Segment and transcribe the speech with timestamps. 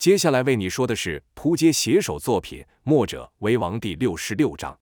[0.00, 4.78] 接下来为你说的是扑街写手作品《墨者为王》第六十六章。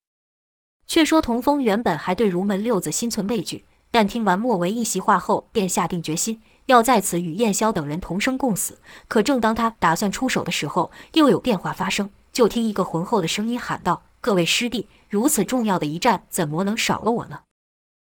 [0.87, 8.79] 却说童风原本还对儒门六子心存畏惧，但听完莫文一席话后，便下定决心要在此与燕霄等人同生共死。
[9.09, 12.09] 可正当他打算出手的时候，又有变化发生。
[12.33, 17.41] 就听一个浑厚的声音喊道：“各位师弟，如此重要的一战，怎么能少了我呢？”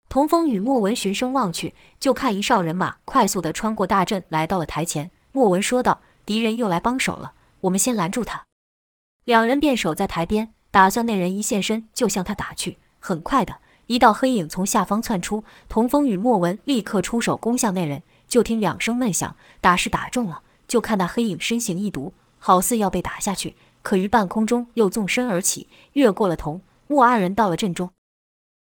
[0.08, 5.12] 童风与莫文循声望去，就看一哨人马快速地穿过大阵，来到了台前。
[5.34, 6.00] 莫文说道。
[6.26, 8.46] 敌人又来帮手了，我们先拦住他。
[9.26, 12.78] 两人便守在台边，打算那人一现身就向他打去。
[13.00, 13.58] 很快的
[13.88, 18.04] 一道黑影从下方窜出，童风与莫文立刻出手攻向那人。
[18.28, 20.42] 就听两声闷响，打是打中了。
[20.68, 27.92] 就看那黑影身形一独，好似要被打下去，可于半空中又纵身而起，越过了童莫二人到了阵中。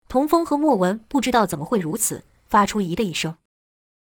[0.08, 3.36] 童风和莫文不知道怎么会如此，发出咦的一声。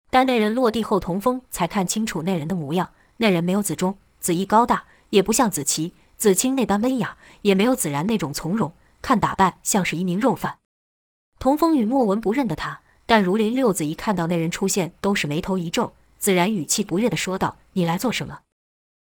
[0.09, 2.89] 待那人落地后，童风才看清楚那人的模样。
[3.21, 8.73] 那人没有子忠、子义高大，也不像子琪、子清那般温雅，也没有子然那种从容。
[8.99, 10.57] 看打扮，像是一名肉贩。
[11.37, 15.93] 童风与莫文不认得他，但如林六子一看到那人出现，都是眉头一皱。
[16.17, 18.39] 子然语气不悦地说道：“你来做什么？”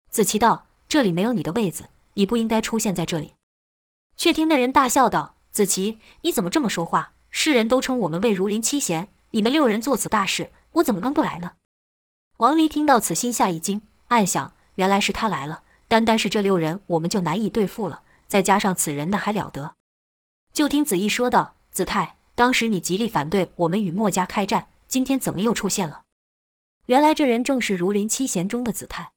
[0.08, 3.34] 子琪道：“这里没有你的位子，你不应该出现在这里。”
[4.16, 7.14] 却听那人大笑道：“子琪，你怎么这么说话？
[7.30, 11.54] 世人都称我们为如林七贤，你们六人做此大事，我怎么能不来呢？”
[12.38, 13.80] 王离听到此，心下一惊。
[14.08, 15.62] 暗想，原来是他来了。
[15.88, 18.02] 单单是这六人，我们就难以对付了。
[18.26, 19.76] 再加上此人，那还了得？
[20.52, 26.02] 就听子义说道：“子泰，当时你极力反对我们与墨家开战，今天怎么又出现了？”
[26.86, 29.12] 原来这人正是儒林七贤中的子泰。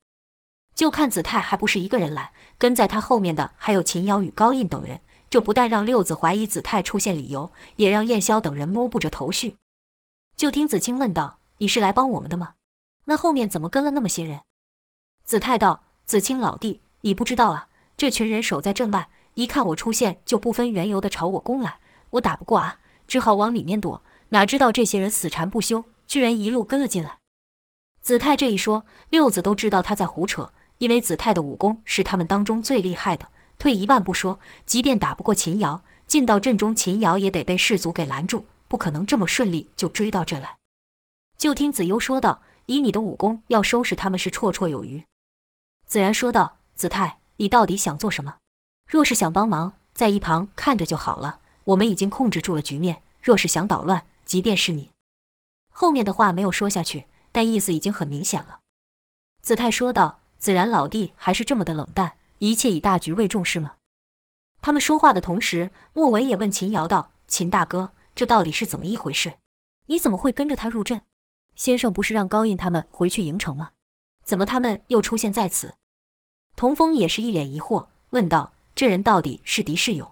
[0.75, 5.01] 就看子泰还不是一个人来，跟在他后面的还有秦瑶与高印等人。
[5.29, 9.57] 这不但让六子怀疑子泰出现理由，也让燕霄等人摸不着头绪。
[10.35, 12.55] 就听子清问道：“你是来帮我们的吗？
[13.05, 14.41] 那后面怎么跟了那么些人？”
[15.29, 21.77] 子泰道：“子清老弟，你不知道啊，这群人守在阵外，一看我出现，就不分缘由的朝我攻来，
[22.09, 24.01] 我打不过啊，只好往里面躲。
[24.29, 27.19] 哪知道这些人死缠不休，居然一路跟了进来。”
[28.01, 33.27] 子泰这一说，六子都知道他在胡扯，因为子泰的武功是他们当中最厉害的。
[33.59, 40.57] 退一万步说，即便打不过秦瑶，进到阵中，秦瑶也得被士卒给拦住，不可能这么顺利就追到这来。
[41.37, 45.03] 就听子悠说道：“以你的武功，要收拾他们是绰绰有余。”
[45.89, 48.37] 子然说道：“子泰，你到底想做什么？
[48.85, 51.39] 若是想帮忙，在一旁看着就好了。
[51.63, 53.01] 我们已经控制住了局面。
[53.23, 54.91] 若是想捣乱，即便是你……”
[55.73, 58.59] 后面的话没有说下去，但意思已经很明显了。
[59.41, 63.73] 子泰说道：“子然老弟还是这么的冷淡，一切以大局为重是吗？”
[64.61, 69.39] 他们说话的同时，莫文也问秦瑶道：“秦大哥，这到底是怎么一回事？
[69.87, 71.01] 你怎么会跟着他入阵？
[71.55, 73.71] 先生不是让高印他们回去营城吗？
[74.23, 75.73] 怎么他们又出现在此？”
[76.59, 80.11] 童风也是一脸疑惑，问道：“这人到底是敌是友？”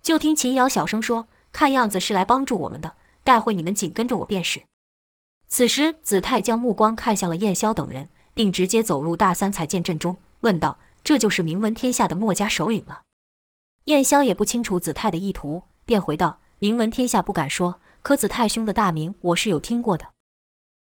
[0.00, 2.94] 就听秦瑶小声说：“看样子是来帮助我们的，
[3.24, 4.62] 待会你们紧跟着我便是。”
[5.50, 13.02] 此时，子泰将目光看向了燕霄等人，并直接走入大三彩剑阵中，问道：“这就是名闻天下的墨家首领了？”
[13.86, 20.10] 燕霄也不清楚子泰的意图，便回道：“名闻天下不敢说，可子泰兄的大名我是有听过的。”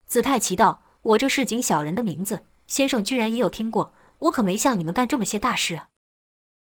[0.08, 5.88] 子泰奇道：“我这市井小人的名字，先生居然也有听过？”我可没像你们干这么些大事啊！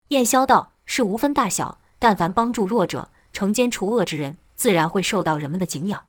[0.10, 6.06] 燕霄道：“是无分大小，但凡帮助弱者、惩奸除恶之人，自然会受到人们的敬仰。”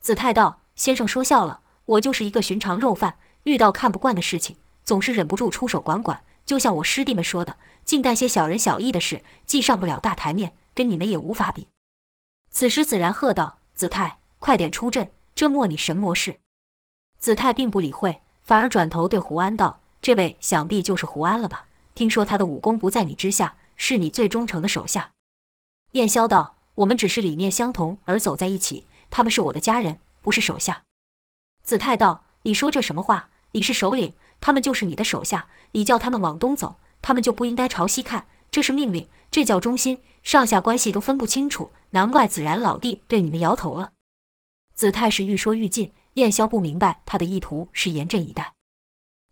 [0.00, 6.24] 子泰道：“先生说笑了，我就是一个寻常肉贩，遇到看不惯的事情，总是忍不住出手管管。
[6.44, 11.68] 就像我师弟们说的，净干些小人小义的事，既上不了大台面，跟你们也无法比。”
[12.50, 15.10] 此时子然喝道：“子泰，快点出阵！
[15.34, 16.40] 这莫你神魔事！”
[17.20, 19.81] 子泰并不理会，反而转头对胡安道。
[20.02, 21.66] 这位想必就是胡安了吧？
[21.94, 25.12] 听说他的武功不在你之下，是你最忠诚的手下。
[25.92, 30.82] 燕霄道：“我们只是理念相同而走在一起，他们是我的家人，不是手下。”
[31.62, 33.28] 子泰道：“你说这什么话？
[33.52, 35.46] 你是首领，他们就是你的手下。
[35.70, 40.00] 你叫他们往东走，他们就不应该朝西看，这是命令，这叫忠心。
[40.24, 43.92] 上下关系都分不清楚，难怪子然老弟对你们摇头了。”
[44.74, 48.54] 子泰是愈说愈近，燕霄不明白他的意图是严阵以待。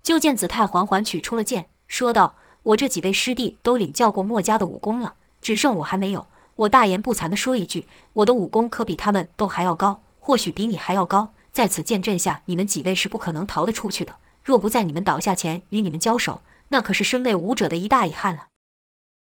[0.02, 6.26] 就见子泰缓缓取出了剑，说道：“我这几位师弟都领教过墨家的武功了，只剩我还没有。
[6.56, 11.32] 我大言不惭地说一句，我的武功可比他们都还要高，或许比你还要高。
[11.52, 14.16] 在此剑阵下，你们几位是不可能逃得出去的。
[14.42, 18.46] 若不在你们倒下前与你们交手，那可是身为武者的一大遗憾了。”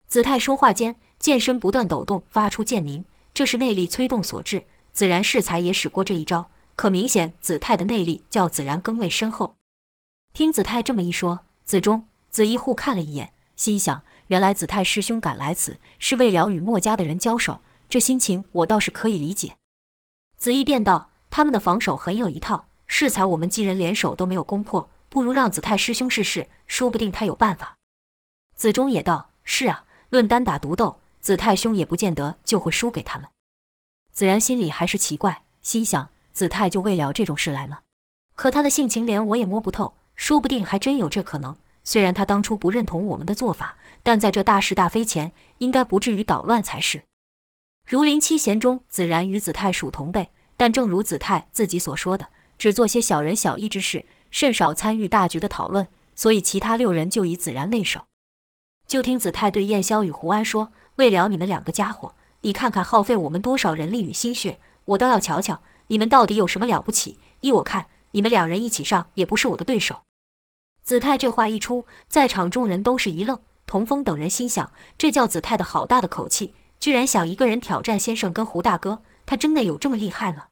[0.07, 3.03] 子泰说话间，剑身不断抖动，发出剑鸣，
[3.33, 4.63] 这是内力催动所致。
[4.93, 9.56] 子然适才也使过这一招，可明显子泰的内力较子然更为深厚。
[10.37, 19.55] 听子泰这么一说，子忠、子义互看了一眼，心想：原来子泰师兄赶来此是为了与墨家的人交手，这心情我倒是可以理解。
[20.37, 27.77] 子义便道：“他们的防守很有一套，适才我们几人联手都没有攻破，不如让子泰师兄试试，说不定他有办法。”
[28.55, 33.27] 子忠也道：“是啊，论单打独斗，子泰兄也不见得就会输给他们。”
[34.13, 37.81] 子然心里还是奇怪，心想：子泰就为了这种事来了，
[38.35, 39.95] 可他的性情连我也摸不透。
[40.17, 41.55] 说不定还真有这可能。
[41.85, 47.03] 虽然他当初不认同我们的做法，但在这大是大非前，应该不至于捣乱才是。
[47.87, 52.27] 如临七贤中，子然与子泰属同辈，但正如子泰自己所说的，
[52.57, 58.01] 只做些小人小义之事，甚少参与大局的讨论，所以其他六人就以子然为首。
[58.85, 67.17] 就听子泰对燕霄与胡安说：“为了你们两个家伙，你看看耗费我们多少人力与心血，我倒要瞧瞧你们到底有什么了不起。
[67.39, 70.01] 依我看，你们两人一起上也不是我的对手。”
[70.87, 73.37] 子泰这话一出，在场众人都是一愣。
[73.65, 80.47] 童风等人心想：这叫子泰的好大的口气，居然想一个人挑战先生跟胡大哥，他真的有这么厉害了？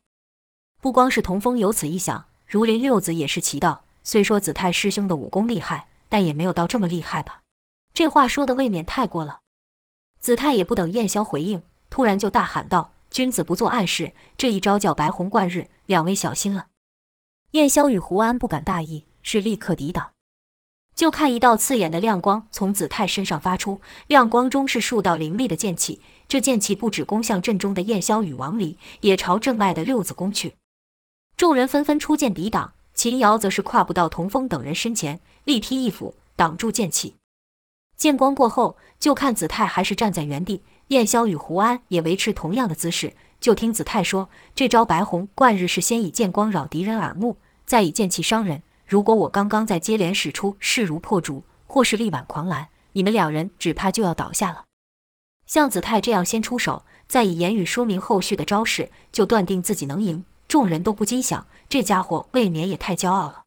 [0.82, 7.40] 不光是童风有此一想，如林六子也是奇道：虽说子泰师兄的武功厉害，但也没有到这么厉害吧？
[7.94, 9.40] 这话说的未免太过了。
[10.20, 16.68] 子泰也不等燕霄回应，突然就大喊道：“君子不做暗事，这一招叫白虹贯日，两位小心了。”
[17.52, 20.12] 燕霄与胡安不敢大意，是立刻抵挡。
[20.96, 26.00] 就看一道刺眼的亮光从子泰身上发出，亮光中是数道凌厉的剑气。
[26.28, 30.56] 这剑气不止攻向阵中的燕霄与王离，也朝阵外的六子攻去。
[31.36, 37.16] 众人纷纷出剑抵挡，秦瑶则是跨步到童风等人身前，力劈一斧挡住剑气。
[37.98, 43.14] 剑光过后，就看子泰还是站在原地，燕霄与胡安也维持同样的姿势。
[43.42, 54.66] 就听子泰说：“这招白虹贯日是先以剑光扰敌人耳目，再以剑气伤人。”如果我刚刚在接连使出势如破竹，或是力挽狂澜，你们两人只怕就要倒下了。
[55.48, 63.44] 像子泰这样先出手，再以言语说明后续的招式，就断定自己能赢，众人都不禁想：这家伙未免也太骄傲了。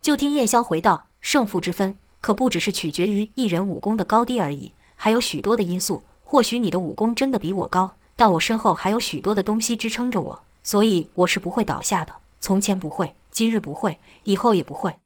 [0.00, 6.02] 就听叶霄回道：“胜负之分，可不只是取决于一人武功的高低而已，还有许多的因素。
[6.24, 12.12] 或许你的武功真的比我高，但我身后还有许多的东西支撑着我，所以我是不会倒下的。
[12.40, 14.98] 从前不会。”今日不会，以后也不会。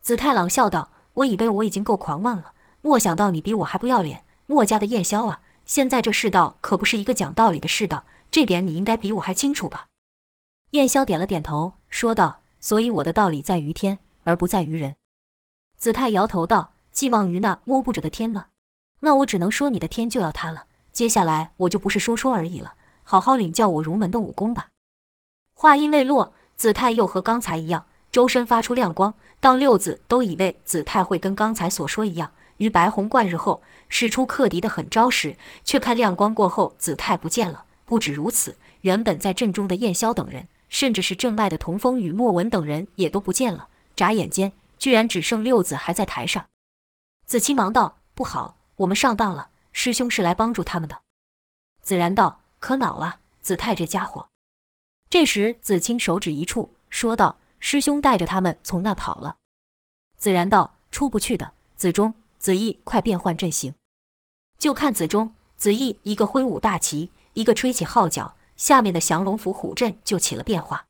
[0.00, 4.24] 子泰冷笑道：“我以为我已经够狂妄了，没想到你比我还不要脸。
[4.46, 9.88] 墨家的燕霄啊，现在这世道可不是一个讲道理的世道，这点你应该比我还清楚吧？”
[10.72, 14.96] 燕霄点了点头，说道：“所以我的道理在于天，而不在于人。”
[15.76, 18.46] 子泰摇头道：“寄望于那摸不着的天吗？
[19.00, 20.64] 那我只能说你的天就要塌了。
[20.90, 24.68] 接下来我就不是说说而已了，好好领教我儒门的武功吧。”
[25.54, 26.32] 话音未落。
[26.56, 29.14] 子泰又和刚才一样，周身发出亮光。
[29.40, 37.64] 当六子都以为子泰会跟刚才所说一样，于白虹贯日后使出克敌的狠招时，却看亮光过后，子泰不见了。
[37.84, 43.68] 不止如此，原本在阵中的燕霄等人，甚至是阵外的童风与莫文等人也都不见了。
[43.96, 46.46] 眨眼间，居然只剩六子还在台上。
[47.26, 49.48] 子期忙道：“不好，我们上当了。
[49.72, 51.00] 师兄是来帮助他们的。”
[51.82, 54.28] 子然道：“可恼了，子泰这家伙。”
[55.12, 59.36] 这时，子清手指一触，说道：“师兄带着他们从那跑了。”
[60.16, 63.74] 子然道：“出不去的。”子忠、子义，快变换阵型。
[64.56, 70.86] 就看子忠、子义一个挥舞大旗，一个吹起号角，下面的降龙伏虎阵就起了变化。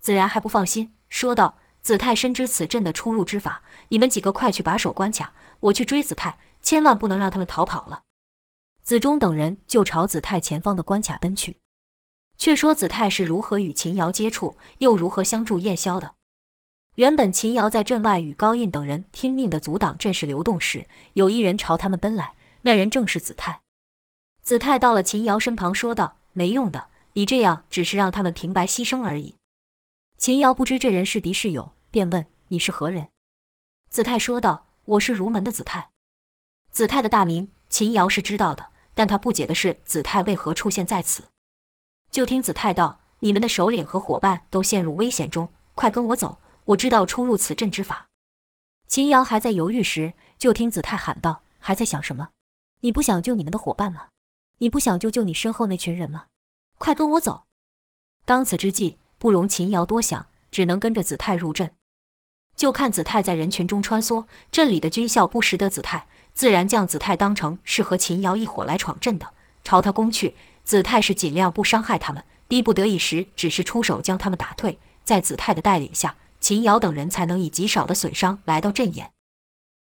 [0.00, 8.04] 子然还不放心，说道：“子泰深知此阵的出入之法，你们几个快去把守关卡，我去追子泰，千万不能让他们逃跑了。”
[8.82, 11.58] 子忠等人就朝子泰前方的关卡奔去。
[12.36, 16.14] 却说子泰是如何与秦瑶接触，又如何相助燕霄的？
[16.96, 23.62] 原本秦瑶在阵外与高印等人拼命地阻挡阵势流动时，有一人朝他们奔来，那人正是子泰。
[24.42, 29.34] 子泰到了秦瑶身旁，说道：“没用的，你这样只是让他们平白牺牲而已。”
[30.18, 33.08] 秦瑶不知这人是敌是友，便问：“你是何人？”
[33.90, 35.90] 子泰说道：“我是儒门的子泰。”
[36.70, 41.24] 子泰的大名，秦瑶是知道的，但他不解的是子泰为何出现在此。
[42.14, 46.38] 就听子泰道：“你们的首领和伙伴都陷入危险中，快跟我走！
[46.66, 48.06] 我知道出入此阵之法。”
[48.86, 52.28] 秦瑶还在犹豫时，就听子泰喊道：“还在想什么？
[52.82, 54.06] 你不想救你们的伙伴吗？
[54.58, 56.26] 你不想救救你身后那群人吗？
[56.78, 57.46] 快跟我走！”
[58.24, 61.72] 当此之际，不容秦瑶多想，只能跟着子泰入阵。
[62.54, 69.32] 就看子泰在人群中穿梭，阵里的军校不识得子泰，自然将子泰当成是和秦瑶一伙来闯阵的，
[69.64, 70.36] 朝他攻去。
[70.64, 74.78] 子泰是尽量不伤害他们，逼不得已时只是出手将他们打退。
[75.04, 79.10] 在子泰的带领下，秦瑶等人才能以极少的损伤来到阵眼。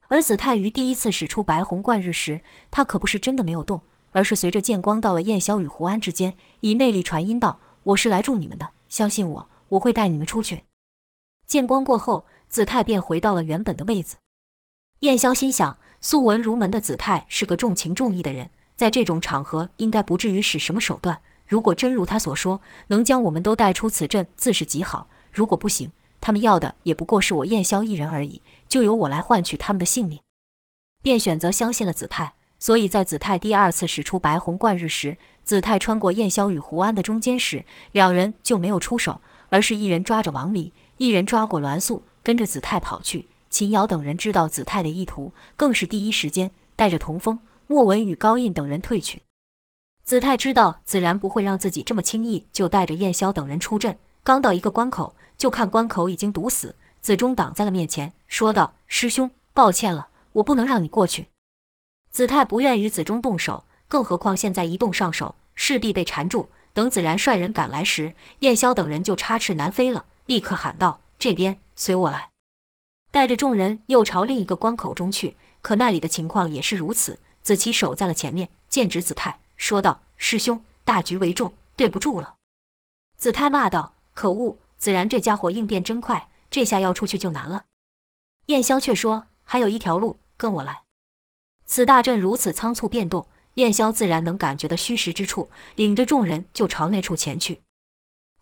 [0.08, 3.82] 而子泰于第一次使出白虹贯日时，他可不是真的没有动，
[4.12, 10.64] 而是随着剑光到了燕霄与胡安之间，以内力传音道：“我是来助你们的，相信我，我会带你们出去。”
[11.48, 14.18] 剑光过后，子泰便回到了原本的位子。
[15.00, 21.20] 燕霄心想：素闻儒门的子泰是个重情重义的人，在这种场合应该不至于使什么手段。
[21.48, 25.92] 如果真如他所说，能将我们都带出此阵，自是极好；如果不行，
[26.22, 30.20] 他们要的也不过是我燕霄一人而已，就由我来换取他们的性命。
[31.02, 32.36] 便选择相信了子泰。
[32.60, 43.28] 所以在子泰第二次使出白虹贯日时，子泰穿过燕霄与胡安的中间时，两人就没有出手，而是一人抓着王离，一人抓过栾素，跟着子泰跑去。
[43.52, 49.22] 秦瑶等人知道子泰的意图，更是第一时间带着童风、莫文与高印等人退去。
[50.04, 61.28] 子泰知道子然不会让自己这么轻易就带着燕霄等人出阵，刚到一个关口，就看关口已经堵死，子忠挡在了面前，说道：“师兄，抱歉了，我不能让你过去。”
[62.10, 66.50] 子泰不愿与子忠动手，更何况现在一动上手，势必被缠住。
[66.74, 72.30] 等子然率人赶来时，燕霄等人就插翅难飞了，立刻喊道：“这边，随我来！”
[73.12, 77.20] 带着众人又朝另一个关口中去，可那里的情况也是如此。
[77.48, 82.36] 子期守在了前面，剑指子泰，说道：“师兄，大局为重，对不住了。”
[83.16, 84.58] 子泰骂道：“可恶！
[84.78, 87.64] 子然这家伙应变真快，这下要出去就难了。”
[88.48, 90.82] 燕霄却说：“还有一条路，跟我来。”
[91.66, 97.62] 此大阵如此仓促变动，燕霄自然能感觉到虚实之处，领着众人就朝那处前去。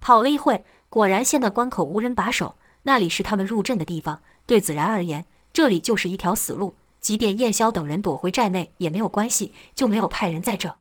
[0.02, 4.24] 跑了一会，果然现在关口无人把守，那里是他们入阵的地方。
[4.48, 6.74] 对子然而言，这里就是一条死路。
[7.06, 10.76] 即便燕霄等人躲回寨内也没有关系，就没有派人在这。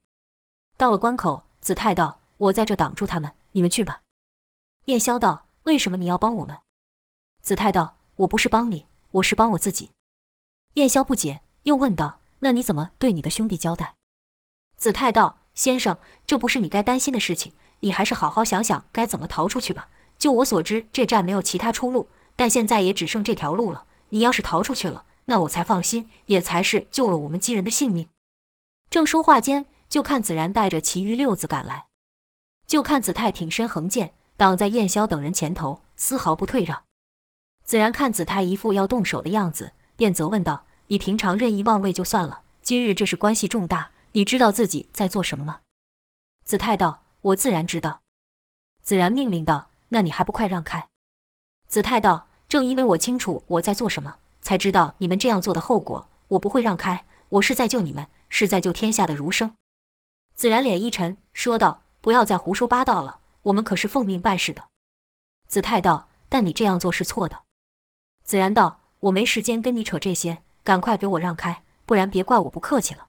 [0.78, 4.00] 到了关口，子泰道：“我在这挡住他们，你们去吧。”
[4.88, 6.56] 燕霄道：“为什么你要帮我们？”
[7.44, 9.90] 子泰道：“我不是帮你，我是帮我自己。”
[10.80, 13.96] 燕霄不解，又问道：“那你怎么对你的兄弟交代？”
[14.78, 19.90] 子泰道：“先生，这不是你该担心的事情，你还是好好想想该怎么逃出去吧。
[20.16, 23.84] 就我所知，这寨没有其他出路。”但现在也只剩这条路了。
[24.08, 28.08] 你要是逃出去了，那我才放心，也才是救了我们几人的性命。
[28.90, 31.86] 正说话间，就看子然带着其余六子赶来，
[32.66, 36.84] 就看子泰挺身横剑挡在燕霄等人前头，丝毫不退让。
[37.64, 45.60] 子然看子泰一副要动手的样子，便责问道：“你平常任意妄为就算了，今日这是关系重大，你知道自己在做什么吗？”
[46.44, 48.02] 子泰道：“我自然知道。”
[48.82, 50.88] 子然命令道：“那你还不快让开！”
[51.66, 56.08] 子泰道：“正因为我清楚我在做什么，才知道你们这样做的后果。
[56.28, 59.56] 我不会让开，我是在救你们，是在救天下的儒生。”
[60.36, 64.68] 子然脸一沉，说道：“不要再胡说八道了，我们可是奉命办事的。”
[65.48, 67.42] 子泰道：“但你这样做是错的。”
[68.24, 73.06] 子然道：“我没时间跟你扯这些，赶快给我让开，不然别怪我不客气了。”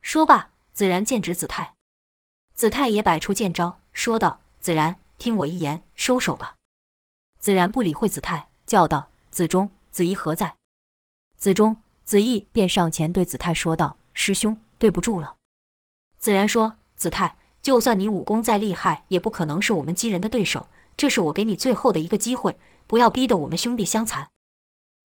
[0.00, 1.74] 说罢，子然剑指子泰，
[2.54, 6.54] 子泰也摆出剑招，说道：“子然，听我一言，收手吧。”
[7.38, 10.54] 子然不理会子泰，叫道：“子忠、子义何在？”
[11.36, 15.34] 子忠、子义便上前对子泰说道：“师兄，对不住了。”
[16.20, 20.68] 子然说：“子泰，就算你武功再厉害，也不可能是我们几人的对手。
[20.96, 24.30] 这是我给你最后的一个机会，不要逼得我们兄弟相残。”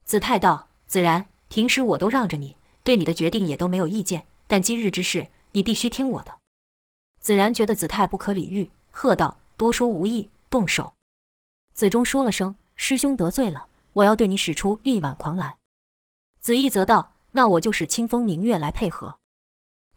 [0.05, 6.37] 子泰道：“子然，平时我都让着你，对你的决定也都没有意见，但今日之事，你必须听我的。”
[7.19, 10.93] 子然觉得子泰不可理喻，喝道：“多说无益，动手！”
[11.73, 15.55] 子忠说了声：“师兄得罪了，我要对你使出力挽狂澜。”
[16.41, 19.19] 子义则道：“那我就使清风明月来配合。”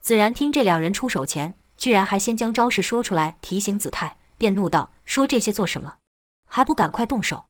[0.01, 5.97] 子然听这两人出手前，居然还先将招式说出来提醒子泰，便怒道：“说这些做什么？
[6.47, 7.47] 还不赶快动手！”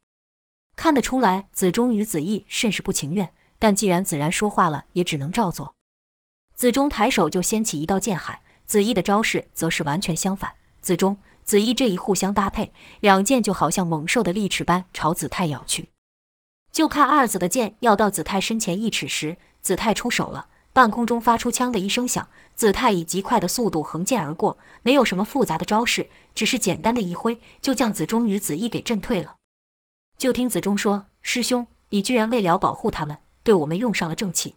[0.76, 5.74] 看得出来，子忠与子义甚是不情愿，但既然子然说话了，也只能照做。
[6.54, 10.54] 子忠抬手就掀起一道剑海，子义的招式则是完全相反。
[10.80, 11.18] 子忠。
[11.44, 15.90] 子义这一互相搭配，两剑就好像猛兽的利齿般朝子泰咬去。
[16.76, 29.36] 就看二子的剑要到子泰身前一尺时，子泰出手了，半空中发出“枪”的一声响，子泰以极快的速度横剑而过，没有什么复杂的招式，只是简单的一挥，就将子忠与子义给震退了。
[30.18, 34.56] 就听子忠说：“师兄，你居然为了保护他们，对我们用上了正气。”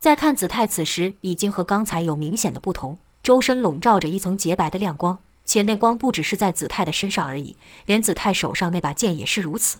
[0.00, 5.20] 再看子泰，此时已经和刚才有明显的不同，周身笼罩着一层洁白的亮光。
[5.44, 9.78] 且那光不只是在子泰的身上而已，连子泰手上那把剑也是如此。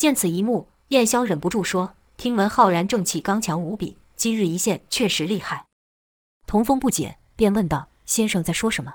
[0.00, 5.66] 见此一幕，燕霄忍不住说：“听闻浩然正气刚强无比，今日一现，确实厉害。”
[6.48, 8.94] 童风不解，便问道：“先生在说什么？”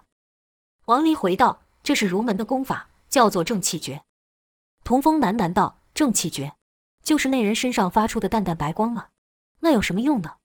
[0.86, 4.02] 王离回道：“这是儒门的功法，叫做正气诀。”
[4.84, 6.54] 童风喃喃道：“正气诀，
[7.04, 9.10] 就是那人身上发出的淡淡白光吗？”
[9.62, 10.38] 那有什么用呢？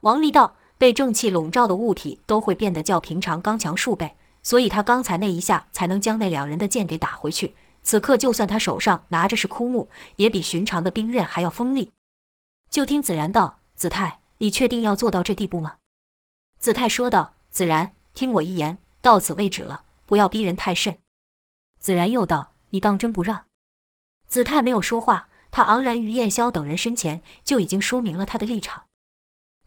[0.00, 7.54] 王离道：“被正气笼罩的物体都会变得较平常刚强数倍，所以他刚才那一下才能将那两人的剑给打回去。
[7.86, 11.92] 此刻就算他手上拿着是枯木，也比寻常的兵刃还要锋利。”
[12.68, 15.76] 就听子然道：“子泰，你确定要做到这地步吗？”
[16.58, 20.98] 子泰说道：“子然，听我一言，到此为止了，不要逼人太甚。”
[21.78, 23.44] 子然又道：“你当真不让？”
[24.26, 28.86] 子泰没有说话，他昂然于燕霄等人身前，就已经说明了他的立场。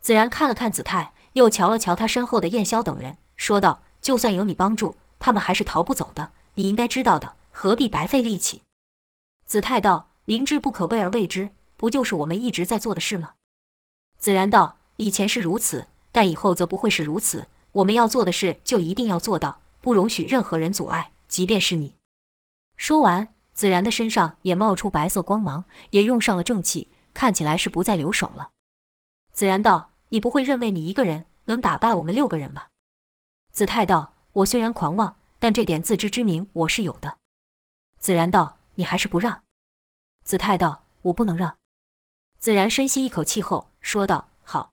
[0.02, 6.34] 子然看了看子泰，又瞧了瞧他身后的燕霄等人，说道：“就算有你帮助，他们还是逃不走的。
[6.56, 8.62] 你应该知道的，何必白费力气？”
[9.46, 13.34] 子泰道：“明知不可为而为之，不就是我们一直在做的事吗？”
[14.20, 17.48] 子然道：“以前是如此，但以后则不会是如此。
[17.72, 21.96] 我们要做的事，就一定要做到，不容许任何人阻碍，即便是你。”
[22.76, 28.52] 说完，子然的身上也冒出白色光芒，也用上了正气，看起来是不再留手了。
[29.34, 32.70] 子然道：“你不会认为你一个人能打败我们六个人吧？”
[33.52, 37.18] 子泰道：“我虽然狂妄，但这点自知之明我是有的。”
[38.00, 39.44] 子然道：“你还是不让？”
[40.24, 41.58] 子泰道：“我不能让。”
[42.40, 44.72] 子然深吸一口气后说道：“好。”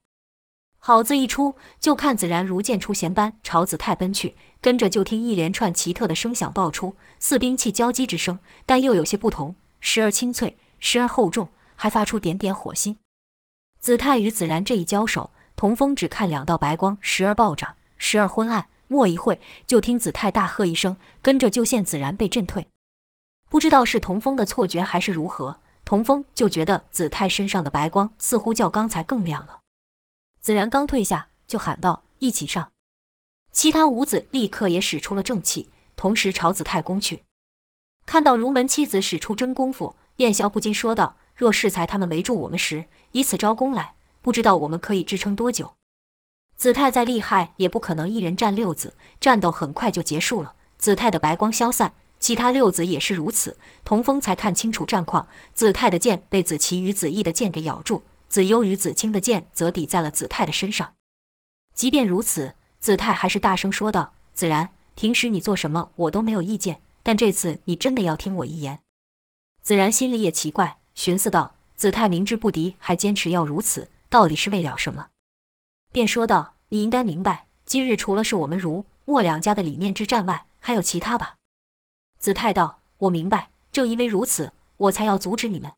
[0.79, 12.97] 好字一出，就看子然如箭出弦般朝子泰奔去，跟着就听一连串奇特的声响爆出，似兵器交击之声，但又有些不同，时而清脆，时而厚重，还发出点点火星。
[13.81, 18.69] 子泰与子然这一交手，童风只看两道白光，时而暴涨，时而昏暗。
[18.87, 22.67] 莫一会，就听子泰大喝一声，跟着就见子然被震退。
[23.49, 29.61] 不知道是童风的错觉还是如何，童风就觉得子泰身上的白光似乎较刚才更亮了。
[30.41, 32.71] 子然刚退下，就喊道：“一起上！”
[33.51, 37.23] 其他五子立刻也使出了正气，同时朝子泰攻去。
[38.05, 41.17] 看到如门七子使出真功夫，燕霄不禁说道。
[41.35, 45.75] 若适才他们围住我们时，以此招攻来，不知道我们可以支撑多久。
[46.55, 50.55] 子泰再厉害，也不可能一人战六子，战斗很快就结束了。
[50.79, 53.57] 子泰的白光消散，其他六子也是如此。
[53.83, 60.93] 童风才看清楚战况，子泰的剑被子期与子义的剑给咬住，子悠与子清的剑则抵在了子泰的身上。
[61.73, 68.79] 即便如此，子泰还是大声说道：“子然，平时你做什么我都没有意见，但这次你真的要听我一言。”
[69.61, 70.77] 子然心里也奇怪。
[70.95, 75.09] 寻思道：“子泰明知不敌，还坚持要如此，到底是为了什么？”
[75.93, 81.35] 便说道：“你应该明白，今日除了是我们儒墨两家的理念之战外，还有其他吧？”
[82.19, 85.71] 子泰道：“我明白，正因为如此，我才要阻止你们。”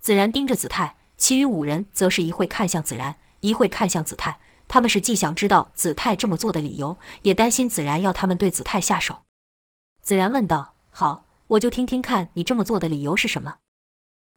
[0.00, 4.40] 子然盯着子泰，其余五人则是一会看向子然，一会看向子泰。
[4.66, 9.22] 他们是既想知道子泰这么做的理由，也担心子然要他们对子泰下手。
[10.00, 13.56] 子然问道：“好，我就听听看你这么做的理由是什么？”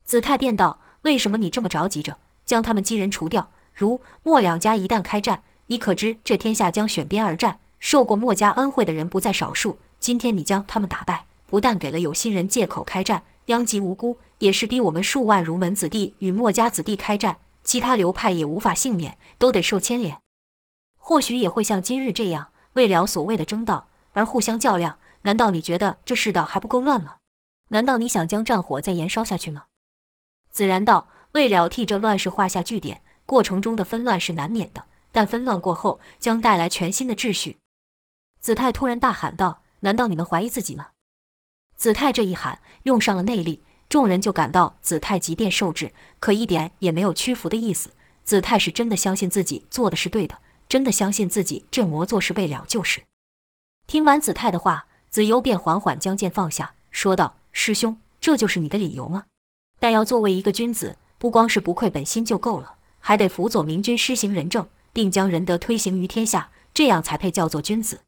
[0.03, 3.51] 子泰便道：“为什么你这么着急着将他们几人除掉？
[3.73, 7.59] 如墨两家一旦开战，你可知这天下将选边而战？
[7.79, 9.77] 受过墨家恩惠的人不在少数。
[10.03, 20.19] 今天你将他们打败，不但给了有心人借口开战，殃及无辜，也是逼我们数万儒门子弟与墨家子弟开战，其他流派也无法幸免，都得受牵连。
[20.97, 24.99] 或许也会像今日这样，为了所谓的争道而互相较量。
[25.21, 27.15] 难道你觉得这世道还不够乱吗？
[27.69, 29.67] 难道你想将战火再延烧下去吗？”
[30.51, 37.55] 子然道：“为了替这乱世画下句点，过程中的纷乱是难免的，但纷乱过后将带来全新的秩序。”
[38.41, 40.89] 子泰突然大喊道：“难道你们怀疑自己吗？”
[41.77, 47.91] 子泰这一喊，用上了内力，众人就感到子泰即便受制，可一点也没有屈服的意思。
[48.23, 53.03] 子泰是真的相信自己做的是对的，真的相信自己这魔做是为了救世。
[53.85, 59.25] 听完子泰的话，子悠便缓缓将剑放下，说道：“师兄，这就是你的理由吗？”
[59.79, 67.99] 但要作为一个君子，不光是不愧本心就够了，还得辅佐明君施行仁政，并将仁德推行于天下，这样才配叫做君子。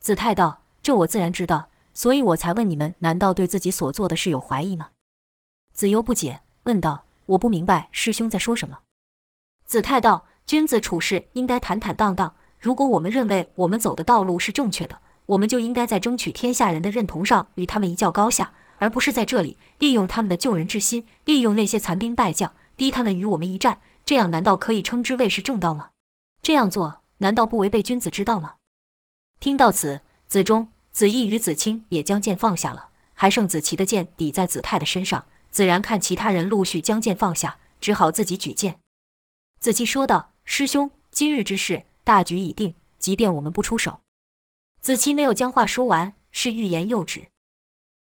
[0.00, 4.90] 子泰道：“这我自然知道，所以我才问你们，难道对自己所做的事有怀疑吗？”
[5.72, 8.80] 子悠不解，问道：“我不明白师兄在说什么。”
[9.64, 12.34] 子泰道：“君子处事应该坦坦荡荡。
[12.58, 25.90] 如果我们认为我们走的道路是正确的，我们就应该在争取天下人的认同上与他们一较高下。”而不是在这里利用他们的救人之心，利用那些残兵败将，逼他们与我们一战，这样难道可以称之为是正道吗？
[26.40, 28.54] 这样做难道不违背君子之道吗？
[29.40, 35.24] 听到此，子忠、子义与子清也将剑放下了，还剩子琪的剑抵在子泰的身上。
[35.50, 38.78] 子然看其他人陆续将剑放下，只好自己举剑。
[39.58, 44.00] 子期说道：“师兄，今日之事大局已定，即便我们不出手。”
[44.82, 47.28] 子期没有将话说完，是欲言又止。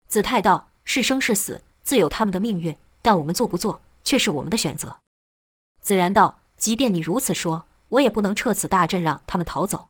[0.08, 4.98] 子泰道：“是生是死，自有他们的命运，但我们做不做，却是我们的选择。”
[5.80, 9.88] 子然道：“即便你如此说，我也不能撤此大阵，让他们逃走。”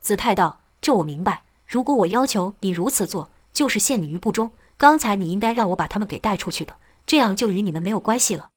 [0.00, 1.42] 子泰道：“这我明白。
[1.68, 4.50] 如果我要求你如此做，就是陷你于不忠。
[4.78, 8.48] 刚才你应该让我把他们给带出去的，这样就与你们没有关系了。”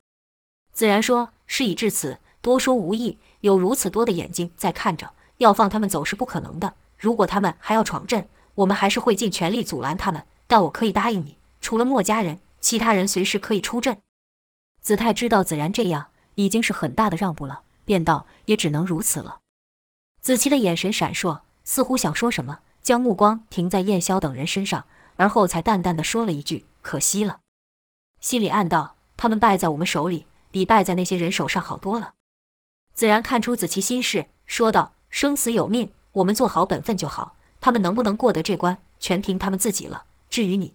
[0.72, 3.18] 子然说：“事已至此，多说无益。
[3.42, 6.76] 有如此多的眼睛在看着，要放他们走是不可能的。
[6.98, 10.24] 如果他们还要闯阵，我们还是会尽全力阻拦他们。
[10.48, 13.98] 但我可以答应你，除了墨家人，其他人随时可以出阵。”
[14.80, 19.40] 子泰知道子然这样已经是很大的让步了，便道：“也只能如此了。”
[20.22, 27.40] 子期的眼神闪烁，似乎想说什么，将目光停在燕霄等人身上，而后才淡淡的说了一句：“可惜了。”
[28.20, 32.14] 心里暗道：“他们败在我们手里，比败在那些人手上好多了。”
[32.94, 37.36] 子然看出子期心事，说道：“生死有命，我们做好本分就好。
[37.60, 40.06] 他们能不能过得这关，全凭他们自己了。
[40.30, 40.74] 至于你……”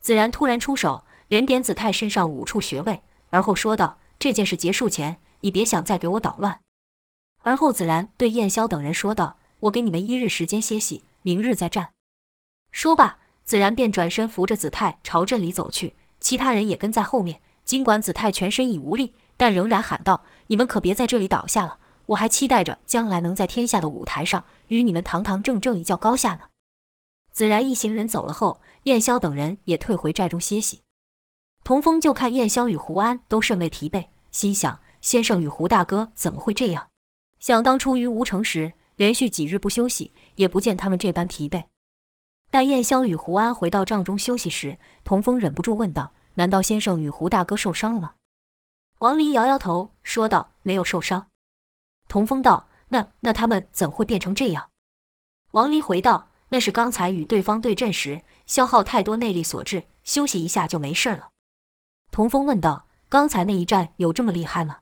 [0.00, 3.02] 子然突然出手，连点子泰身上五处穴位。
[3.30, 6.60] 而后说道：“这件事结束前，你别想再给我捣乱。”
[7.42, 11.94] 而后子然对燕霄等人说道：“我给你们一日时间歇息，明日再战。”
[12.70, 17.40] 说罢，子然便转身扶着子泰朝阵里走去，其他人也跟在后面。
[17.64, 21.78] 尽管子泰全身已无力，但仍然喊道：“你们可别在这里倒下了！
[22.06, 26.48] 我还期待着将来能在天下的舞台上与你们堂堂正正一较高下呢。”
[27.32, 30.82] 子然一行人走了后，燕霄等人也退回寨中歇息。
[31.64, 36.88] 童风就看燕霄与胡安都甚为疲惫，心想：先生与胡大哥怎么会这样？
[37.40, 41.64] 想当初于吴城时，连续几日不休息，也不见他们这般疲惫。
[42.50, 48.14] 待燕霄与胡安回到帐中休息时，童风忍不住问道：“难道先生与胡大哥受伤了吗？”
[49.00, 51.28] 王离摇摇头，说道：“没有受伤。”
[52.08, 54.70] 童风道：“那那他们怎会变成这样？”
[55.50, 61.30] 王离回道：“那是刚才与对方对阵时消耗太多内力所致，休息一下就没事了。”
[62.12, 64.78] 童风问道：“刚才那一战有这么厉害吗？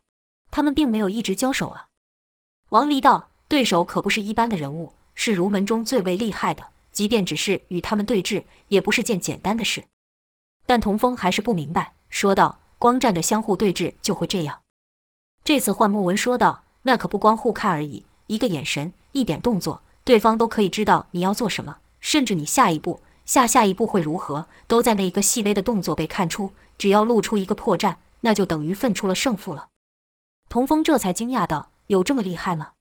[0.51, 1.89] 他们并没有一直交手啊。”
[2.69, 6.69] 王离道：“对手可不是一般的人物，是儒门中最为厉害的。
[6.91, 9.85] 即便只是与他们对峙，也不是件简单的事。”
[10.65, 14.61] 但童风还是不明白，说道：“光站着相互对峙就会这样？”
[15.45, 29.69] 这次换莫文说道：“那可不光互看而已，一个眼神，一点动作，对方都可以知道你要做什么，甚至你下一步、下下一步会如何，都在那一个细微的动作被看出。”只要露出一个破绽，那就等于分出了胜负了。
[30.49, 32.73] 童风这才惊讶道：“有这么厉害吗？”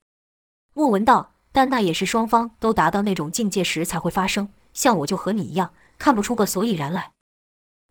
[0.74, 4.50] 莫文道：“但那也是双方都达到那种境界时才会发生。
[4.74, 7.12] 像我就和你一样，看不出个所以然来。”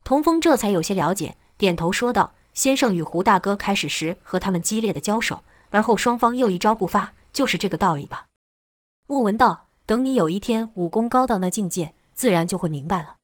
[0.04, 8.26] 童风这才有些了解，点头说道：“先生与胡大哥开始时和他们激烈的交手，而后双方又一招不发，就是这个道理吧？”
[9.06, 13.16] 莫文道：“等你有一天武功高到那境界，自然就会明白了。”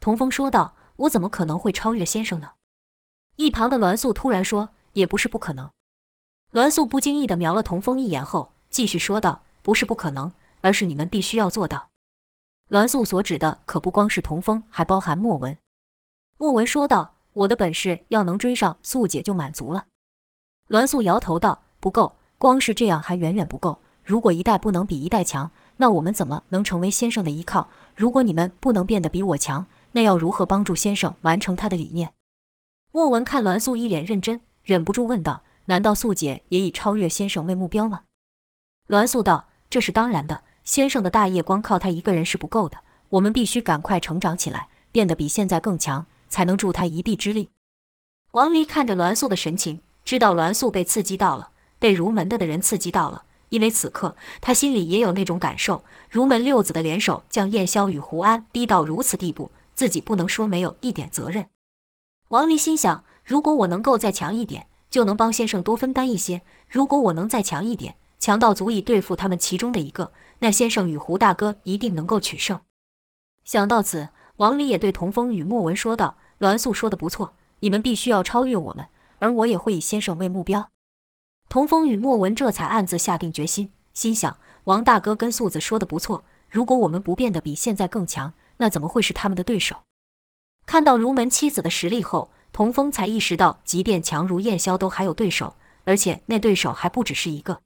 [0.00, 0.74] 童风说道。
[0.96, 2.52] 我怎么可能会超越先生呢？
[3.36, 5.70] 一旁的栾素突然说：“也不是不可能。”
[6.52, 10.32] 栾素不经意地瞄了童风一眼后，继续说道：“不是不可能，
[10.62, 11.90] 而是你们必须要做到。”
[12.68, 15.56] 栾素所指的可不光是童风，还包含莫文。
[16.38, 19.84] 莫文说道：“我的本事要能追上素姐就满足了。”
[20.68, 23.78] 栾素摇头道：“不够，光是这样还远远不够。
[24.02, 27.68] 如果一代不能比一代强，那我们怎么能成为先生的依靠？
[27.94, 32.14] 如果你们不能变得比我强，”那要如何帮助先生完成他的理念？
[32.92, 38.04] 莫文看栾素一脸认真，忍不住问道：“难道素姐也以超越先生为目标吗？”
[38.88, 42.78] 栾素道：“这是当然的，先生的大业光靠他一个人是不够的，
[43.10, 47.50] 我们必须赶快成长起来，变得比现在更强，才能助他一臂之力。”
[48.32, 59.50] 王离看着栾素的神情，知道栾素被刺激到了，被儒门的的人刺激到了，因为此刻他心里也有那种感受：儒门六子的联手将燕霄与胡安逼到如此地步。
[59.74, 61.46] 自己不能说没有一点责任。
[62.28, 72.60] 王离心想：如果我能够再强一点，就能帮先生多分担一些；如果我能再强一点，强到足以对付他们其中的一个，那先生与胡大哥一定能够取胜。
[73.44, 78.86] 想到此，王离也对童风与莫文说道：“栾素说的不错，你们必须要超越我们，
[79.18, 80.70] 而我也会以先生为目标。”
[81.50, 89.78] 童风与莫文这才暗自下定决心，心想：王大哥跟素子说的不错，如果我们不变得比现在更强，那怎么会是他们的对手？
[90.64, 97.60] 看到如门七子的实力后，童风才意识到，即便强如燕霄都还有对手，而且那对手还不只是一个。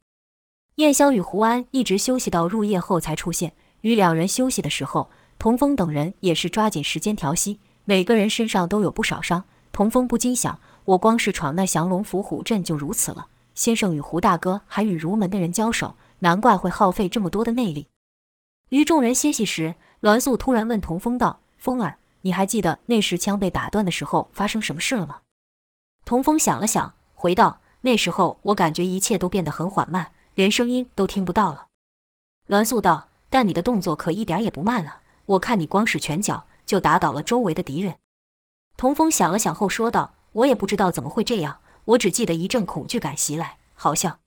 [0.77, 5.09] 燕霄与胡安一直休息到入夜后才出现，与两人休息的时候，
[5.39, 9.43] 童风等人也是抓紧时间调息，每个人身上都有不少伤。
[9.71, 17.87] 童风不禁想：我光是闯那降龙伏虎阵就如此了，先生与胡大哥还与儒门的人交手，难怪会耗费这么多的内力。
[18.69, 25.21] 于众人歇息时，栾素突然问童风道：“风儿，你还记得那时枪被打断的时候发生什么事了吗？”
[26.05, 31.65] 童风想了想，回道：“那时候我感觉一切都变得很缓慢，连声音都听不到了。
[32.45, 37.95] 栾素道：“但你的动作可一点也不慢了，我看你光使拳脚就打倒了周围的敌人。”
[38.77, 44.19] 童风想了想后说道：“我也不知道怎么会这样，我只记得一阵恐惧感袭来，好像……”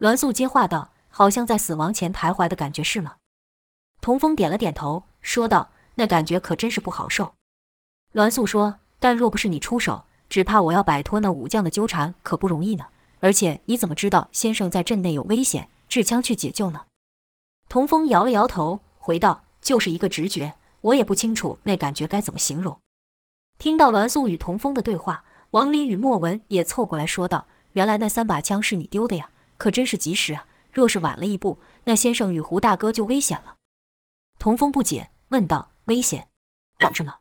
[0.00, 3.16] 栾素接话道：“好像在死亡前徘徊的感觉是吗？”
[4.00, 7.34] 童风点了点头，说道：“那感觉可真是不好受。”
[8.12, 12.86] 栾素说：“但若不是你出手，只怕我要摆脱那武将的纠缠可不容易呢。
[13.20, 16.86] 而且你怎么知道先生在镇内有危险，制枪去解救呢？”
[17.68, 22.78] 童风摇了摇头，回道：“就是一个直觉，我也不清楚那感觉该怎么形容。”
[23.58, 30.46] 听到栾素与童风的对话，王林与莫文也凑过来说道：“原来那三把枪是你丢的呀，可真是及时啊！
[30.72, 33.56] 若是晚了一步，那先生与胡大哥就危险了。”
[34.38, 36.28] 童风不解，问道：“危险？
[36.78, 37.20] 怎么了？”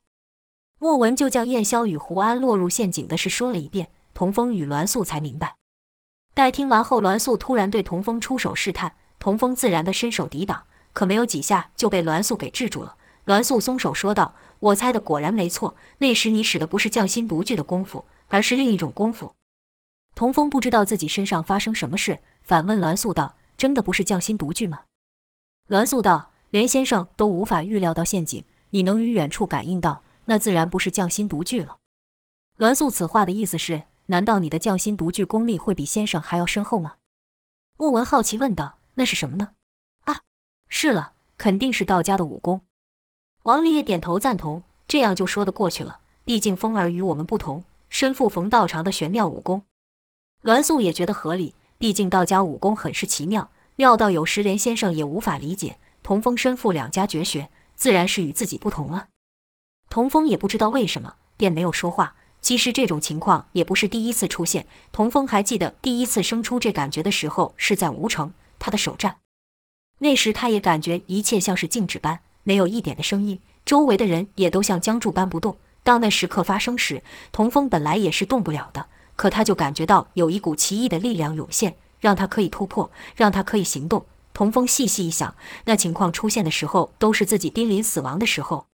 [0.78, 5.56] 莫文就将燕霄与胡安落入陷阱的事说了一遍，童风与栾素才明白。
[6.36, 12.98] 待听完后，栾素突然对童风出手试探，童风自然的伸手抵挡，可没有几下就被栾素给制住了。
[13.24, 19.34] 栾素松手说道：“我猜的果然没错，那时你使的不是匠心独具的功夫，而是另一种功夫。”
[20.14, 24.82] 童风不知道自己身上发生什么事，反问栾素道：“真的不是匠心独具吗？”
[25.70, 31.78] 栾素道：“连先生都无法预料到陷阱，你能于远处感应到。”那自然不是匠心独具了。
[32.58, 36.96] 栾素此话的意思是：难道你的匠心独具功力会比先生还要深厚吗？
[37.78, 39.52] 莫文好奇问道：“那是什么呢？”
[40.06, 40.22] 啊，
[40.70, 42.62] 是了，肯定是道家的武功。
[43.44, 46.00] 王立也点头赞同，这样就说得过去了。
[46.24, 49.64] 毕竟风儿与我们不同，身负冯道长的玄妙武功。
[50.42, 55.78] 栾素也觉得合理，毕竟道家武功很是奇妙，妙到有时连先生也无法理解。
[56.02, 59.08] 童风身负两家绝学，自然是与自己不同了。
[59.90, 62.16] 童风也不知道为什么，便没有说话。
[62.46, 64.68] 其实这种情况也不是第一次出现。
[64.92, 69.16] 童风还记得第一次生出这感觉的时候，是在吴城他的首战。
[69.98, 75.58] 那时他也感觉一切像是静止般，没有一点的声音，周围的人也都像僵住般不动。
[75.82, 84.06] 当那时刻发生时，童风本来也是动不了的，可他就感觉到有一股奇异的力量涌现，让他可以突破，让他可以行动。
[84.36, 88.68] 童风细细一想，那情况出现的时候，都是自己濒临死亡的时候。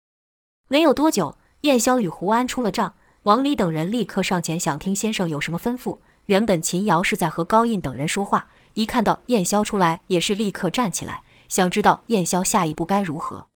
[0.67, 5.99] 没有多久，燕霄与胡安出了帐，王离等人立刻上前想听先生有什么吩咐。
[6.27, 13.47] 原本秦瑶是在和高印等人说话，一看到燕霄出来，也是立刻站起来，想知道燕霄下一步该如何。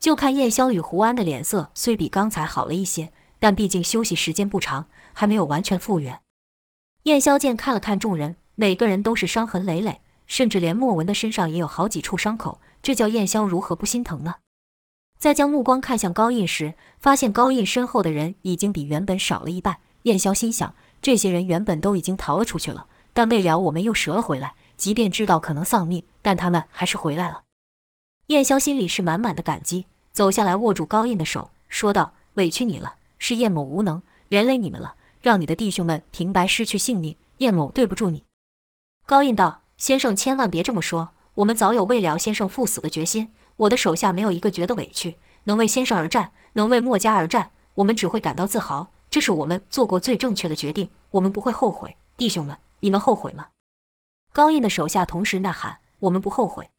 [0.00, 6.20] 就看燕霄与胡安的脸色虽比刚才好了一些，但毕竟休息时间不长，还没有完全复原。
[7.04, 14.36] 燕霄见看了看众人，每个人都是伤痕累累，甚至连莫文的身上也有好几处伤口，这叫燕霄如何不心疼呢？
[15.20, 19.76] 在将目光看向高印时，发现高印身后的人已经比原本少了一半。
[20.04, 24.54] 燕霄心想，这些人原本都已经逃了出去了，但未了我们又折了回来。
[24.78, 27.42] 即便知道可能丧命，但他们还是回来了。
[28.28, 37.14] 燕霄心里是满满的感激，走下来握住高印的手，说道：“委屈你了，是燕某无能，连累你们了，让你的弟兄们平白失去性命。
[37.38, 38.24] 燕某对不住你。”
[39.04, 43.30] 高印道：“先生千万别这么说，我们早有为了先生赴死的决心。”
[43.60, 48.90] 我的手下没有一个觉得委屈，能为先生而战，能为墨家而战，我们只会感到自豪。
[49.10, 51.96] 这是我们做过最正确的决定，我们不会后悔。
[52.16, 53.48] 弟兄们，你们后悔吗？
[54.32, 56.70] 高印的手下同时呐喊：“我们不后悔。”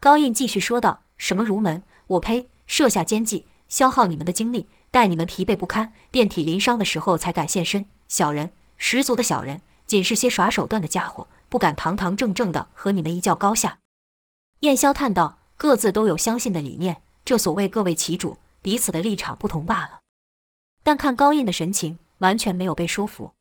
[0.00, 1.82] 高印继续说道：“什么儒门？
[2.06, 2.48] 我呸！
[2.66, 7.84] 设下奸计，消耗你们的精力，待你们疲惫不堪、遍体鳞伤的时候才敢现身。
[8.06, 13.80] 小人，十足的小人，仅是些耍手段的家伙，不敢堂堂正正的和你们一较高下。”
[14.60, 15.37] 燕霄叹道。
[15.58, 19.98] 各自都有相信的理念，这所谓各为其主，彼此的立场不同罢了。
[20.84, 23.32] 但看高印的神情，完全没有被说服。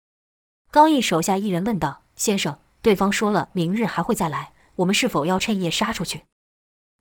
[0.71, 6.23] 高印手下一人问道：“先生，对方说了明日还会再来，我们是否要趁夜杀出去？”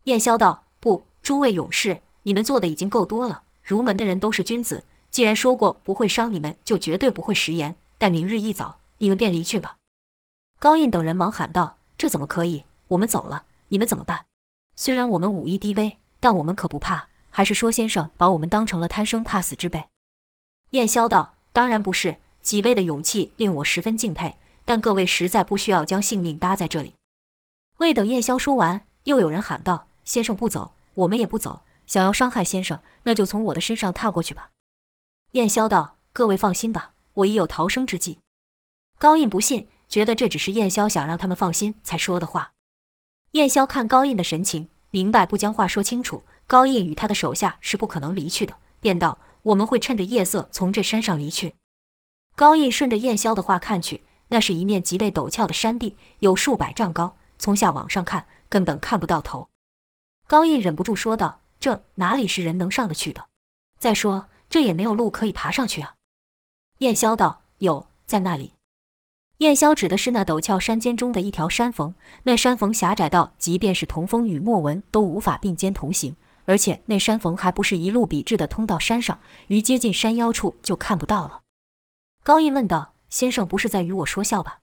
[0.05, 3.45] 燕霄道：“不，诸位勇士，你们做的已经够多了。
[3.63, 7.75] 儒门的人都是君子，既然说过不会伤你们，就绝对不会食言。
[7.97, 9.79] 但明日一早，你们便离去吧。”
[10.61, 12.65] 高印等人忙喊道：“这怎么可以？
[12.89, 14.26] 我们走了，你们怎么办？”
[14.77, 17.09] 虽然我们武艺低微，但我们可不怕。
[17.31, 19.89] 还是说先生把我们当成了贪生怕死之辈？
[20.71, 24.37] 燕霄道：“当然不是，几位的勇气令我十分敬佩。
[24.65, 26.95] 但各位实在不需要将性命搭在这里。”
[27.79, 31.63] 未等燕霄说完，又有人喊道：“先生不走，我们也不走。
[31.87, 34.51] 想要伤害先生，那就从我的身上踏过去吧。”
[35.33, 38.19] 燕霄道：“各位放心吧，我已有逃生之计。”
[38.99, 42.53] 高印不信，觉得这只是燕霄想让他们放心才说的话。
[43.33, 51.55] 燕霄看高印的神情，明白不将话说清楚，高印与他的手下是不可能离去的，便道：“我们会趁着夜色从这山上离去。”
[52.35, 59.49] 高印顺着燕霄的话看去，那是一面极为陡峭的山地，有数百丈高，从下往上看根本看不到头。
[60.27, 63.27] 高印忍不住说道：“这哪里是人能上得去的？
[63.79, 65.95] 再说这也没有路可以爬上去啊。”
[66.79, 68.55] 燕霄道：“有，在那里。”
[69.39, 81.43] 燕霄指的是那陡峭山间中的一条山缝，那山缝狭窄到即便是童风与莫文都无法并肩同行，而且那山缝还不是一路笔直的通到山上，于接近山腰处就看不到了。
[82.23, 84.61] 高印问道：“先生不是在与我说笑吧？”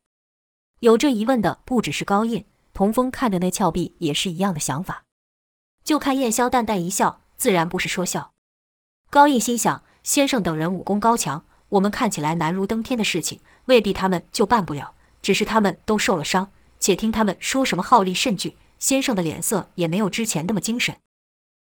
[0.82, 5.04] 有这疑问的不只是高印，童风看着那峭壁也是一样的想法。
[5.84, 8.32] 就看燕霄淡淡一笑，自然不是说笑。
[9.12, 14.94] 高印心想：先生等人武功高强，我们看起来难如登天的事情，未必他们就办不了。
[15.22, 20.98] 只是他们都受了伤，且听他们说什么号令甚惧，先生的脸色也没有之前那么精神。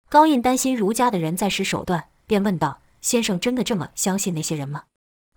[0.09, 4.83] 高印担心儒家的人在使手段，便问道：“先生真的这么相信那些人吗？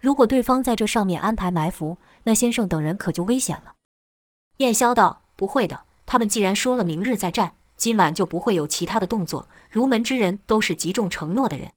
[0.01, 3.75] 如果对方在这上面安排埋伏，那先生等人可就危险了。”
[4.59, 9.49] 燕霄道：“不会的，他们既然说了明日再战。”今晚就不会有其他的动作。
[9.71, 11.71] 儒门之人都是极重承诺的人。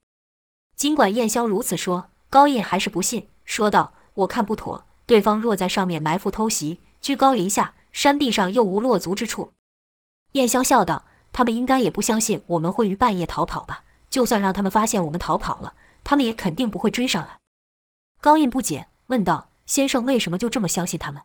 [0.76, 4.86] 尽管燕霄如此说，高印还是不信，说道：“我看不妥。
[5.06, 9.52] 对方若在上面埋伏偷袭，居高临下，山壁上又无落足之处。”
[10.34, 13.84] 燕霄笑道：“他们应该也不相信我们会于半夜逃跑吧？
[14.10, 17.39] 就算让他们发现我们逃跑了，他们也肯定不会追上来。”
[18.21, 21.24] 高印不解，问道：“先生为什么就这么相信他们？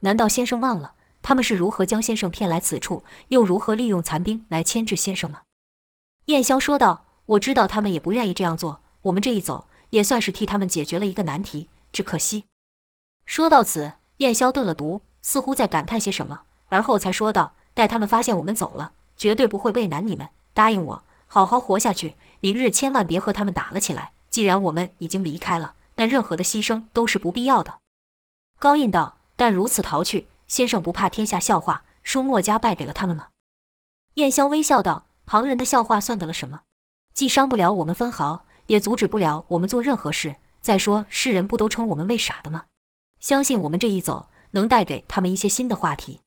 [0.00, 5.40] 难道先生忘了？”他们是如何将先生骗来此处，又如何利用残兵来牵制先生吗？
[6.26, 11.68] 燕霄说道：“我知道他们也不愿意这样做，我们这一走也算是替他们解决了一个难题。
[11.96, 12.44] 只可惜……”
[13.24, 20.28] 说到此，燕霄顿了毒，似乎在感叹些什么，而后才说道：“待他们发现我们走了，绝对不会为难你们。
[20.52, 24.12] 答应我，好好活下去，明日千万别和他们打了起来。
[24.28, 27.78] 既然我们已经离开了，那任何的牺牲都是不必要的。”
[28.60, 33.28] 高印道：“但如此逃去。”先生不怕天下笑话，说墨家败给了他们吗？
[34.14, 36.60] 燕霄微笑道：“旁人的笑话算得了什么？
[37.12, 40.36] 既伤不了我们分毫，也阻止不了我们做任何事。
[40.66, 42.64] 再说，世人不都称我们为傻的吗？
[43.20, 46.18] 相信我们这一走，能带给他们一些新的话题。”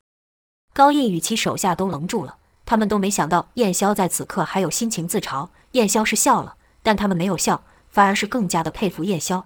[0.74, 5.50] 高印与其手下都愣住了，他们都没想到燕霄在此刻还有心情自嘲。
[5.74, 9.44] 燕霄是笑了，但他们没有笑，反而是更加的佩服燕霄。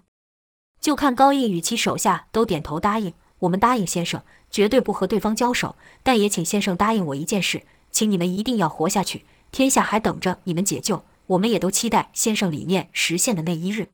[0.79, 13.89] 就看高印与其手下都点头答应：“我们答应先生。”绝对不和对方交手，但也请先生答应我一件事，请你们一定要活下去，天下还等着你们解救，我们也都期待先生理念实现的那一日。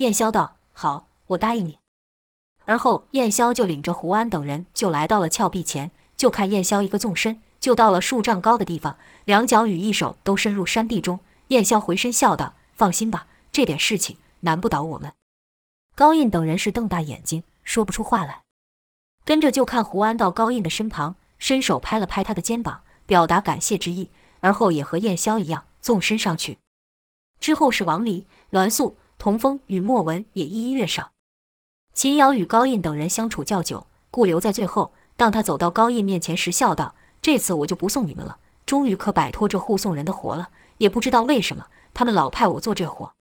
[0.00, 1.78] 燕霄道：“好，我答应你。”
[2.64, 11.20] 而后燕霄就领着胡安等人就来到了峭壁前，就看燕霄一个纵身就到了数丈高的地方，两脚与一手都深入山地中。
[11.48, 15.12] 燕霄回身笑道：“放心吧，这点事情难不倒我们。”
[15.94, 18.40] 高印等人是瞪大眼睛，说不出话来。
[19.26, 24.08] 跟着就看胡安到高印的身旁，伸手拍了拍他的肩膀，表达感谢之意，
[24.40, 26.56] 而后也和燕霄一样纵身上去。
[27.38, 31.12] 之后是王离、栾素、童风与莫文也一一跃上。
[31.92, 34.94] 秦瑶与高印等人相处较久，故留在最后。
[35.14, 40.48] 当他走到高印面前时，笑道：“这次我就不送你们了，终于可摆脱这护送人的活了。
[40.78, 43.12] 也不知道为什么，他们老派我做这活。”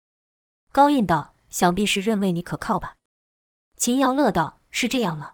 [0.72, 2.96] 高印道：“想必是认为你可靠吧？”
[3.76, 5.34] 秦瑶乐道：“是这样吗？”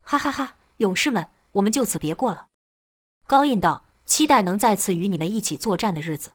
[0.00, 0.54] 哈哈哈！
[0.78, 2.46] 勇士们，我们就此别过了。
[3.26, 6.30] 高印道：“期待能再次与你们一起作战的日子。”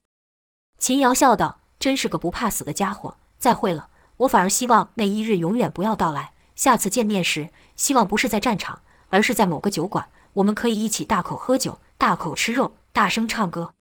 [0.77, 3.17] 秦瑶笑道：“真是个不怕死的家伙。
[3.41, 6.33] 再会了，我反而希望那一日永远不要到来。
[6.55, 13.73] 下次见面时，希望不是在战场，而是在某个酒馆，我们可以一起大口喝酒，大口吃肉，大声唱歌。”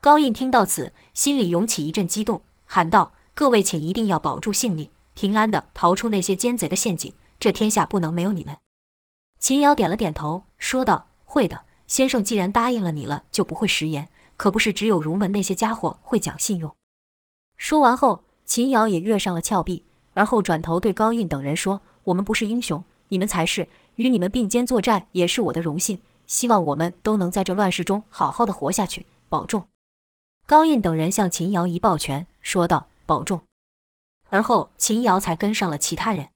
[0.00, 7.12] 高印听到此，心里涌起一阵激动，喊道：“各位，请一定要保住性命，平安地逃出那些奸贼的陷阱。
[7.38, 8.56] 这天下不能没有你们。”
[9.38, 14.08] 秦瑶点了点头，说道：“会的，先生既然答应了你了，就不会食言。
[14.38, 16.74] 可不是只有儒门那些家伙会讲信用。”
[17.58, 19.84] 说完后，秦瑶也跃上了峭壁，
[20.14, 23.68] 而后转头对高印等人说：“我们不是英雄，你们才是。
[23.96, 26.00] 与你们并肩作战也是我的荣幸。
[26.26, 29.68] 希望我们都能在这乱世中好好的活下去，保重。”
[30.48, 33.42] 高印等人向秦瑶一抱拳，说道：“保重。”
[34.30, 36.28] 而后，秦瑶才跟上了其他人。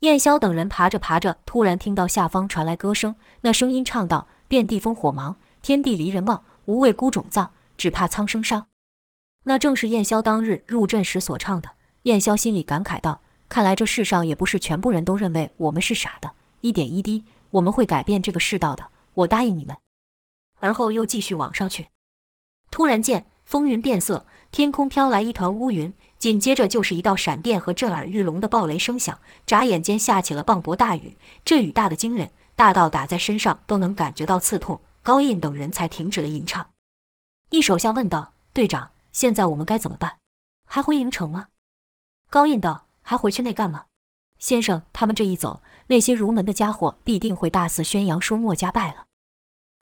[0.00, 3.14] 燕霄等人爬着爬着，突然听到下方传来歌声。
[3.42, 6.42] 那声音唱道：“遍地烽火茫，天地离人望。
[6.64, 8.68] 无畏孤冢葬，只怕苍生伤。”
[9.48, 11.70] 那正是燕霄当日入阵时所唱的。
[12.02, 16.32] 燕霄心里感慨道：“看来这世上也不是全部人都认为我们是傻的。
[16.62, 18.88] 一点一滴，我们会改变这个世道的。
[19.14, 19.76] 我答应你们。”
[20.58, 21.86] 而后又继续往上去。
[22.72, 29.16] 突然间，风云变色，天空飘来一团乌云，紧接着就是一道闪电和震耳欲聋的暴雷声响，
[29.46, 31.16] 眨眼间下起了磅礴大雨。
[31.44, 34.80] 这雨大得惊人，大到打在身上都能感觉到刺痛。
[35.04, 36.66] 高印等人才停止了吟唱。
[37.50, 40.18] 一首相问道：“队长，现在我们该怎么办？
[40.66, 41.48] 还回营城吗？”
[42.28, 43.86] 高印道：“还回去那干吗？
[44.38, 49.06] 先生，他们这一走，那些儒门的家伙必定会大肆宣扬说墨家败了。”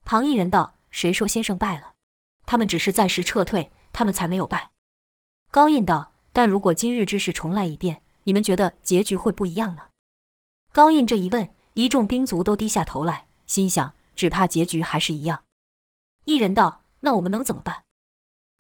[0.07, 1.95] 旁一人道：“谁说先生败了？
[2.47, 4.71] 他们只是暂时撤退，他们才没有败。”
[5.51, 6.13] 高印道。
[6.37, 9.83] 但如果今日之事重来一遍，你们觉得结局会不一样呢？
[10.73, 15.45] 高印这一问，一众兵卒都低下头来，心想只怕结局还是一样。
[16.25, 17.85] 一人道：“那我们能怎么办？”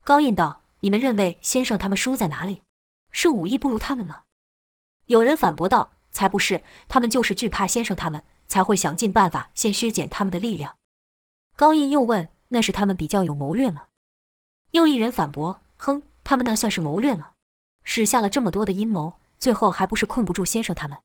[0.04, 2.60] 高印道：“你们认为先生他们输在哪里？
[3.10, 4.24] 是武艺不如他们吗？”
[5.06, 10.76] 有人反驳道：“才不是，他们就是惧怕先生他们，才会想尽办法先削减他们的力量。”
[11.56, 13.84] 高印又问：“那是他们比较有谋略吗？”
[14.72, 17.30] 又一人反驳：“哼，他们那算是谋略吗？”
[17.82, 20.98] 使下了这么多的阴谋，最后还不是困不住先生他们？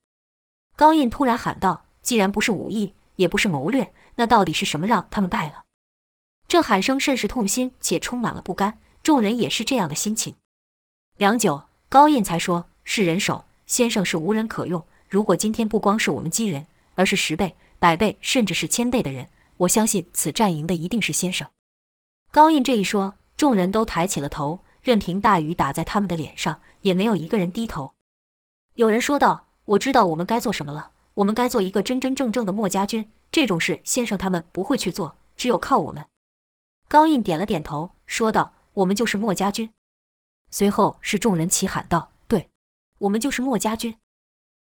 [0.75, 5.63] 高印突然喊道：“既然不是武艺，也不是谋略，那到底是什么让他们败了？”
[6.49, 8.77] 这喊声甚是痛心，且充满了不甘。
[9.09, 10.35] 众人也是这样的心情。
[11.17, 14.85] 良久，高印才说：“是人手，先生是无人可用。
[15.09, 21.47] 如果今天不光是我们几人，而是十倍、百倍，甚至是千倍的人，我相信此战赢的一定是先生。”
[22.31, 24.59] 高印这一说，众人都抬起了头。
[24.83, 27.93] 任凭大雨打在他们的脸上，也没有一个人低头。
[28.75, 30.91] 有人说道：“我知道我们该做什么了。
[31.15, 33.09] 我们该做一个真真正正的墨家军。
[33.31, 36.05] 这种事，先生他们不会去做，只有靠我们。”
[36.87, 39.73] 高印点了点头，说道：“我们就是墨家军。”
[40.51, 42.49] 随后是众人齐喊道：“对，
[42.99, 43.97] 我们就是墨家军。”